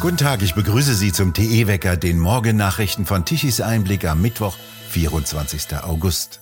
[0.00, 4.56] Guten Tag, ich begrüße Sie zum TE-Wecker, den Morgennachrichten von Tichys Einblick am Mittwoch,
[4.90, 5.76] 24.
[5.82, 6.40] August.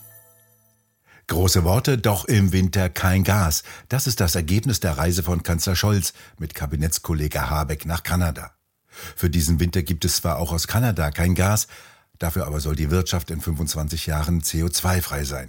[1.26, 3.62] Große Worte, doch im Winter kein Gas.
[3.88, 8.52] Das ist das Ergebnis der Reise von Kanzler Scholz mit Kabinettskollege Habeck nach Kanada.
[8.88, 11.66] Für diesen Winter gibt es zwar auch aus Kanada kein Gas,
[12.18, 15.48] dafür aber soll die Wirtschaft in 25 Jahren CO2-frei sein.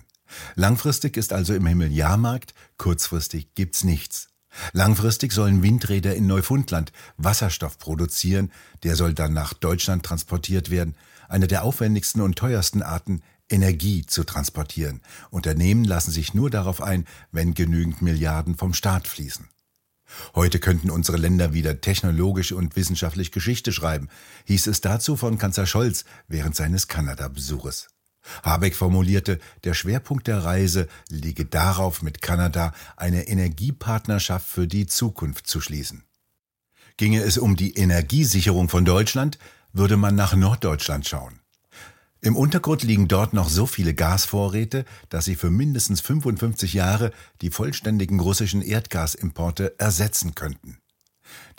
[0.55, 4.29] Langfristig ist also im Himmel Jahrmarkt, kurzfristig gibt's nichts.
[4.73, 8.51] Langfristig sollen Windräder in Neufundland Wasserstoff produzieren,
[8.83, 10.95] der soll dann nach Deutschland transportiert werden,
[11.29, 15.01] eine der aufwendigsten und teuersten Arten, Energie zu transportieren.
[15.29, 19.47] Unternehmen lassen sich nur darauf ein, wenn genügend Milliarden vom Staat fließen.
[20.35, 24.07] Heute könnten unsere Länder wieder technologisch und wissenschaftlich Geschichte schreiben,
[24.45, 27.89] hieß es dazu von Kanzler Scholz während seines Kanada-Besuches.
[28.43, 35.47] Habeck formulierte, der Schwerpunkt der Reise liege darauf, mit Kanada eine Energiepartnerschaft für die Zukunft
[35.47, 36.03] zu schließen.
[36.97, 39.37] Ginge es um die Energiesicherung von Deutschland,
[39.73, 41.39] würde man nach Norddeutschland schauen.
[42.21, 47.51] Im Untergrund liegen dort noch so viele Gasvorräte, dass sie für mindestens 55 Jahre die
[47.51, 50.79] vollständigen russischen Erdgasimporte ersetzen könnten.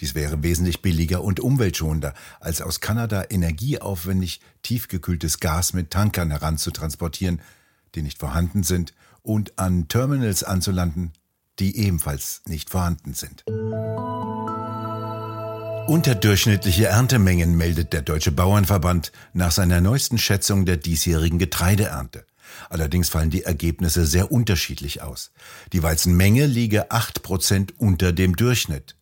[0.01, 7.41] Dies wäre wesentlich billiger und umweltschonender, als aus Kanada energieaufwendig tiefgekühltes Gas mit Tankern heranzutransportieren,
[7.95, 11.13] die nicht vorhanden sind, und an Terminals anzulanden,
[11.59, 13.45] die ebenfalls nicht vorhanden sind.
[15.89, 22.27] Unterdurchschnittliche Erntemengen meldet der Deutsche Bauernverband nach seiner neuesten Schätzung der diesjährigen Getreideernte.
[22.69, 25.33] Allerdings fallen die Ergebnisse sehr unterschiedlich aus.
[25.73, 28.98] Die Weizenmenge liege acht Prozent unter dem Durchschnitt.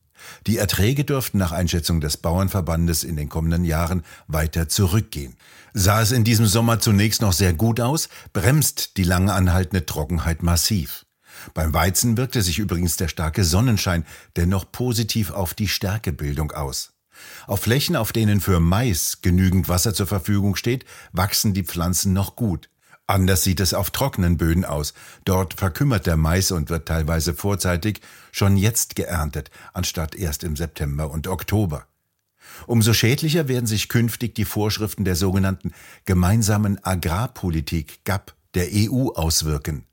[0.46, 5.36] Die Erträge dürften nach Einschätzung des Bauernverbandes in den kommenden Jahren weiter zurückgehen.
[5.74, 10.42] Sah es in diesem Sommer zunächst noch sehr gut aus, bremst die lange anhaltende Trockenheit
[10.42, 11.06] massiv.
[11.54, 14.04] Beim Weizen wirkte sich übrigens der starke Sonnenschein
[14.36, 16.92] dennoch positiv auf die Stärkebildung aus.
[17.46, 22.36] Auf Flächen, auf denen für Mais genügend Wasser zur Verfügung steht, wachsen die Pflanzen noch
[22.36, 22.68] gut.
[23.06, 24.92] Anders sieht es auf trockenen Böden aus.
[25.24, 28.00] Dort verkümmert der Mais und wird teilweise vorzeitig
[28.32, 31.86] schon jetzt geerntet, anstatt erst im September und Oktober.
[32.66, 35.72] Umso schädlicher werden sich künftig die Vorschriften der sogenannten
[36.04, 39.84] gemeinsamen Agrarpolitik GAP der EU auswirken.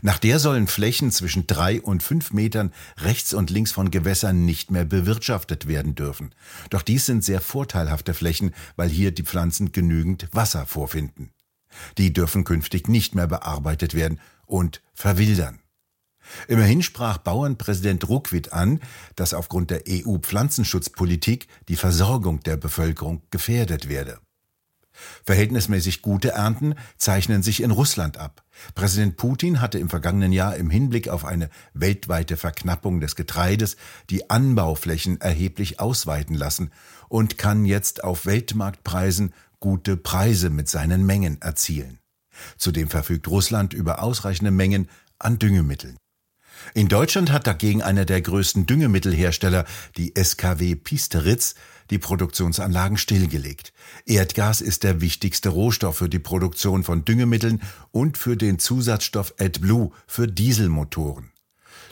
[0.00, 4.70] Nach der sollen Flächen zwischen drei und fünf Metern rechts und links von Gewässern nicht
[4.70, 6.34] mehr bewirtschaftet werden dürfen.
[6.70, 11.30] Doch dies sind sehr vorteilhafte Flächen, weil hier die Pflanzen genügend Wasser vorfinden.
[11.98, 15.60] Die dürfen künftig nicht mehr bearbeitet werden und verwildern.
[16.48, 18.80] Immerhin sprach Bauernpräsident Ruckwitt an,
[19.16, 24.18] dass aufgrund der EU-Pflanzenschutzpolitik die Versorgung der Bevölkerung gefährdet werde.
[25.24, 28.44] Verhältnismäßig gute Ernten zeichnen sich in Russland ab.
[28.74, 33.76] Präsident Putin hatte im vergangenen Jahr im Hinblick auf eine weltweite Verknappung des Getreides
[34.10, 36.70] die Anbauflächen erheblich ausweiten lassen
[37.08, 41.98] und kann jetzt auf Weltmarktpreisen gute Preise mit seinen Mengen erzielen.
[42.56, 44.88] Zudem verfügt Russland über ausreichende Mengen
[45.18, 45.96] an Düngemitteln.
[46.74, 49.64] In Deutschland hat dagegen einer der größten Düngemittelhersteller,
[49.96, 51.54] die SKW Piesteritz,
[51.90, 53.72] die Produktionsanlagen stillgelegt.
[54.06, 59.90] Erdgas ist der wichtigste Rohstoff für die Produktion von Düngemitteln und für den Zusatzstoff AdBlue
[60.06, 61.32] für Dieselmotoren.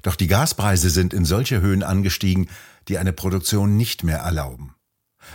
[0.03, 2.48] Doch die Gaspreise sind in solche Höhen angestiegen,
[2.88, 4.75] die eine Produktion nicht mehr erlauben.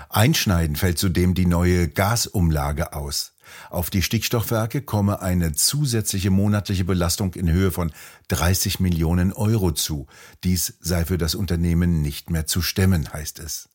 [0.10, 3.35] Einschneiden fällt zudem die neue Gasumlage aus.
[3.70, 7.92] Auf die Stickstoffwerke komme eine zusätzliche monatliche Belastung in Höhe von
[8.30, 10.08] 30 Millionen Euro zu.
[10.44, 13.70] Dies sei für das Unternehmen nicht mehr zu stemmen, heißt es.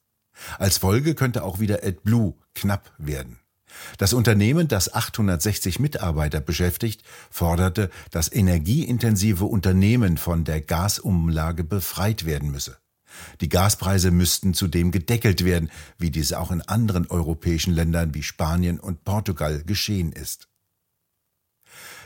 [0.58, 3.38] Als Folge könnte auch wieder AdBlue knapp werden.
[3.98, 12.50] Das Unternehmen, das 860 Mitarbeiter beschäftigt, forderte, dass energieintensive Unternehmen von der Gasumlage befreit werden
[12.50, 12.78] müsse.
[13.40, 18.80] Die Gaspreise müssten zudem gedeckelt werden, wie dies auch in anderen europäischen Ländern wie Spanien
[18.80, 20.48] und Portugal geschehen ist.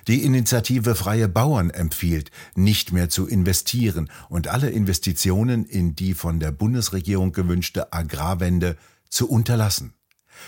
[0.06, 6.40] Die Initiative Freie Bauern empfiehlt, nicht mehr zu investieren und alle Investitionen in die von
[6.40, 8.76] der Bundesregierung gewünschte Agrarwende
[9.08, 9.94] zu unterlassen.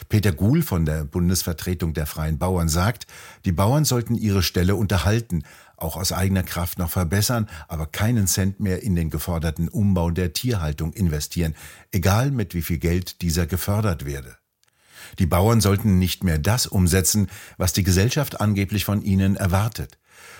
[0.08, 3.06] Peter Guhl von der Bundesvertretung der Freien Bauern sagt,
[3.44, 5.44] die Bauern sollten ihre Stelle unterhalten,
[5.76, 10.32] auch aus eigener Kraft noch verbessern, aber keinen Cent mehr in den geforderten Umbau der
[10.32, 11.54] Tierhaltung investieren,
[11.92, 14.36] egal mit wie viel Geld dieser gefördert werde.
[15.18, 17.28] Die Bauern sollten nicht mehr das umsetzen,
[17.58, 19.98] was die Gesellschaft angeblich von ihnen erwartet.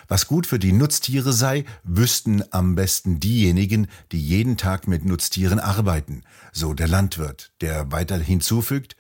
[0.09, 5.59] Was gut für die Nutztiere sei, wüssten am besten diejenigen, die jeden Tag mit Nutztieren
[5.59, 6.23] arbeiten,
[6.53, 8.97] so der Landwirt, der weiter hinzufügt,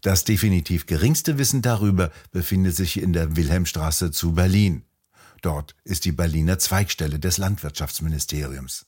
[0.00, 4.84] das definitiv geringste Wissen darüber befindet sich in der Wilhelmstraße zu Berlin.
[5.42, 8.86] Dort ist die Berliner Zweigstelle des Landwirtschaftsministeriums.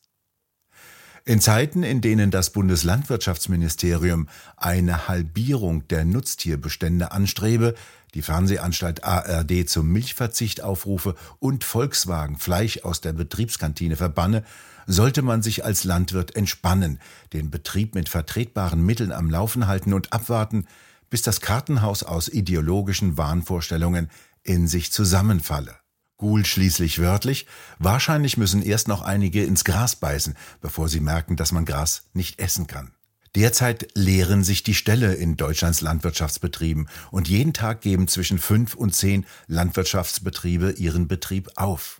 [1.26, 7.74] In Zeiten, in denen das Bundeslandwirtschaftsministerium eine Halbierung der Nutztierbestände anstrebe,
[8.14, 14.44] die Fernsehanstalt ARD zum Milchverzicht aufrufe und Volkswagen Fleisch aus der Betriebskantine verbanne,
[14.86, 16.98] sollte man sich als Landwirt entspannen,
[17.32, 20.66] den Betrieb mit vertretbaren Mitteln am Laufen halten und abwarten,
[21.10, 24.10] bis das Kartenhaus aus ideologischen Wahnvorstellungen
[24.42, 25.76] in sich zusammenfalle.
[26.20, 27.46] Gul schließlich wörtlich,
[27.78, 32.38] wahrscheinlich müssen erst noch einige ins Gras beißen, bevor sie merken, dass man Gras nicht
[32.38, 32.92] essen kann.
[33.34, 38.94] Derzeit leeren sich die Ställe in Deutschlands Landwirtschaftsbetrieben und jeden Tag geben zwischen fünf und
[38.94, 41.96] zehn Landwirtschaftsbetriebe ihren Betrieb auf.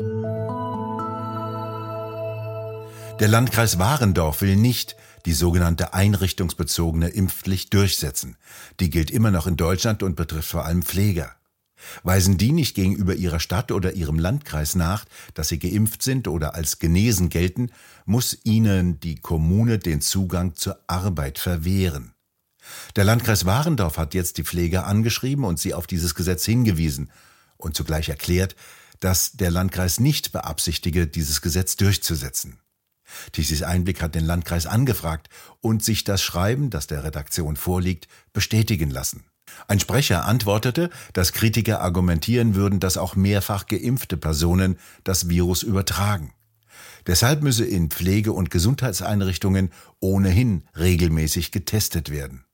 [3.20, 8.36] Der Landkreis Warendorf will nicht die sogenannte einrichtungsbezogene Impfpflicht durchsetzen.
[8.80, 11.39] Die gilt immer noch in Deutschland und betrifft vor allem Pfleger.
[12.02, 15.04] Weisen die nicht gegenüber ihrer Stadt oder ihrem Landkreis nach,
[15.34, 17.70] dass sie geimpft sind oder als genesen gelten,
[18.04, 22.14] muss ihnen die Kommune den Zugang zur Arbeit verwehren.
[22.96, 27.10] Der Landkreis Warendorf hat jetzt die Pfleger angeschrieben und sie auf dieses Gesetz hingewiesen
[27.56, 28.56] und zugleich erklärt,
[29.00, 32.58] dass der Landkreis nicht beabsichtige, dieses Gesetz durchzusetzen.
[33.32, 35.28] Tichys Einblick hat den Landkreis angefragt
[35.60, 39.24] und sich das Schreiben, das der Redaktion vorliegt, bestätigen lassen.
[39.68, 46.32] Ein Sprecher antwortete, dass Kritiker argumentieren würden, dass auch mehrfach geimpfte Personen das Virus übertragen.
[47.06, 49.70] Deshalb müsse in Pflege- und Gesundheitseinrichtungen
[50.00, 52.44] ohnehin regelmäßig getestet werden.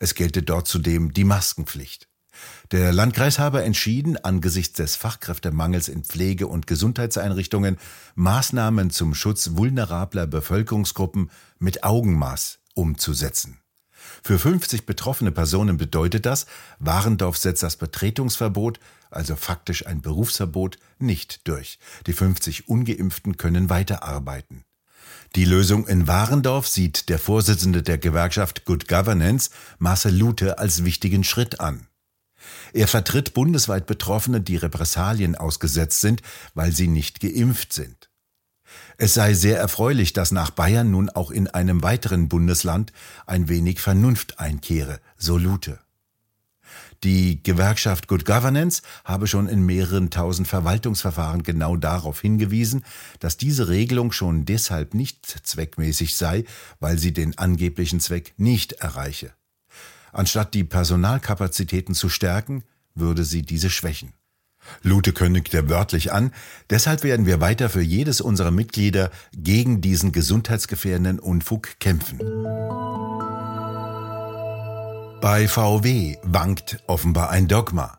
[0.00, 2.08] Es gelte dort zudem die Maskenpflicht.
[2.70, 7.78] Der Landkreis habe entschieden, angesichts des Fachkräftemangels in Pflege- und Gesundheitseinrichtungen
[8.14, 13.58] Maßnahmen zum Schutz vulnerabler Bevölkerungsgruppen mit Augenmaß umzusetzen.
[14.22, 16.46] Für 50 betroffene Personen bedeutet das,
[16.78, 21.78] Warendorf setzt das Betretungsverbot, also faktisch ein Berufsverbot, nicht durch.
[22.06, 24.64] Die 50 ungeimpften können weiterarbeiten.
[25.36, 31.24] Die Lösung in Warendorf sieht der Vorsitzende der Gewerkschaft Good Governance, Marcel Lute, als wichtigen
[31.24, 31.86] Schritt an.
[32.72, 36.22] Er vertritt bundesweit Betroffene, die Repressalien ausgesetzt sind,
[36.54, 38.08] weil sie nicht geimpft sind.
[38.96, 42.92] Es sei sehr erfreulich, dass nach Bayern nun auch in einem weiteren Bundesland
[43.26, 45.78] ein wenig Vernunft einkehre, so Lute.
[47.04, 52.84] Die Gewerkschaft Good Governance habe schon in mehreren tausend Verwaltungsverfahren genau darauf hingewiesen,
[53.20, 56.44] dass diese Regelung schon deshalb nicht zweckmäßig sei,
[56.80, 59.32] weil sie den angeblichen Zweck nicht erreiche.
[60.12, 62.64] Anstatt die Personalkapazitäten zu stärken,
[62.94, 64.12] würde sie diese schwächen.
[64.82, 66.32] Lute kündigte wörtlich an,
[66.70, 72.18] deshalb werden wir weiter für jedes unserer Mitglieder gegen diesen gesundheitsgefährdenden Unfug kämpfen.
[75.20, 77.98] Bei VW wankt offenbar ein Dogma.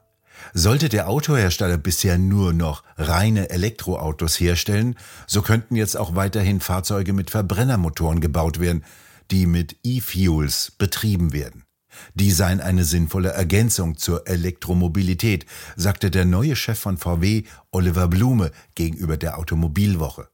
[0.54, 4.96] Sollte der Autohersteller bisher nur noch reine Elektroautos herstellen,
[5.28, 8.84] so könnten jetzt auch weiterhin Fahrzeuge mit Verbrennermotoren gebaut werden,
[9.32, 11.66] die mit E-Fuels betrieben werden.
[12.14, 15.46] Die seien eine sinnvolle Ergänzung zur Elektromobilität,
[15.76, 20.30] sagte der neue Chef von VW, Oliver Blume, gegenüber der Automobilwoche.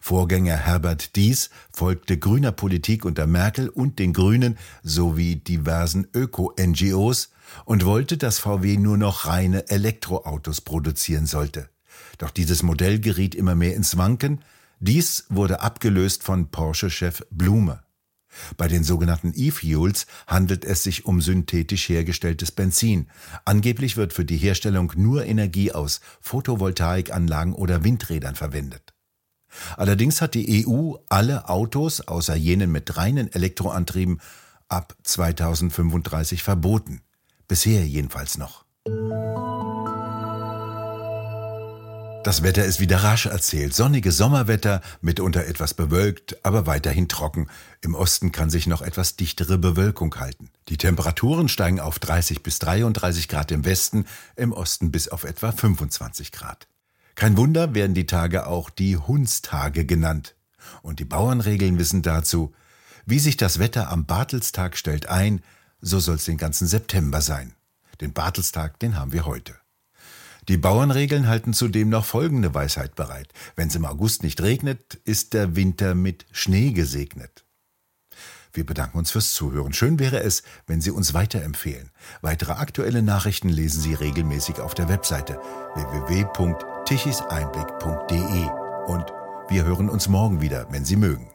[0.00, 7.30] Vorgänger Herbert Dies folgte grüner Politik unter Merkel und den Grünen sowie diversen Öko-NGOs
[7.64, 11.68] und wollte, dass VW nur noch reine Elektroautos produzieren sollte.
[12.18, 14.44] Doch dieses Modell geriet immer mehr ins Wanken.
[14.78, 17.82] Dies wurde abgelöst von Porsche-Chef Blume.
[18.56, 23.08] Bei den sogenannten E-Fuels handelt es sich um synthetisch hergestelltes Benzin.
[23.44, 28.92] Angeblich wird für die Herstellung nur Energie aus Photovoltaikanlagen oder Windrädern verwendet.
[29.76, 34.20] Allerdings hat die EU alle Autos außer jenen mit reinen Elektroantrieben
[34.68, 37.02] ab 2035 verboten.
[37.48, 38.64] Bisher jedenfalls noch.
[42.24, 43.74] Das Wetter ist wieder rasch erzählt.
[43.74, 47.48] Sonniges Sommerwetter, mitunter etwas bewölkt, aber weiterhin trocken.
[47.80, 50.48] Im Osten kann sich noch etwas dichtere Bewölkung halten.
[50.68, 55.50] Die Temperaturen steigen auf 30 bis 33 Grad im Westen, im Osten bis auf etwa
[55.50, 56.68] 25 Grad.
[57.16, 60.36] Kein Wunder werden die Tage auch die Hundstage genannt.
[60.82, 62.54] Und die Bauernregeln wissen dazu,
[63.04, 65.42] wie sich das Wetter am Bartelstag stellt ein,
[65.80, 67.54] so soll es den ganzen September sein.
[68.00, 69.56] Den Bartelstag, den haben wir heute.
[70.48, 73.28] Die Bauernregeln halten zudem noch folgende Weisheit bereit.
[73.54, 77.44] Wenn es im August nicht regnet, ist der Winter mit Schnee gesegnet.
[78.52, 79.72] Wir bedanken uns fürs Zuhören.
[79.72, 81.90] Schön wäre es, wenn Sie uns weiterempfehlen.
[82.20, 85.40] Weitere aktuelle Nachrichten lesen Sie regelmäßig auf der Webseite
[85.74, 88.50] www.tichiseinblick.de
[88.88, 89.06] und
[89.48, 91.31] wir hören uns morgen wieder, wenn Sie mögen.